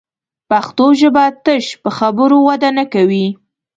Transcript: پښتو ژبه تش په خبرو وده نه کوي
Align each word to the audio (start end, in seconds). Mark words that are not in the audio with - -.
پښتو 0.49 0.85
ژبه 1.01 1.25
تش 1.45 1.65
په 1.81 1.89
خبرو 1.97 2.37
وده 2.47 2.69
نه 2.77 2.85
کوي 2.93 3.27